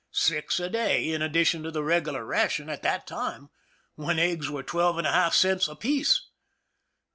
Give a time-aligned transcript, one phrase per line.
[0.11, 3.51] Six a day, in addition to the regular ration, at a time
[3.93, 6.21] when eggs were twelve and a half cents apiece!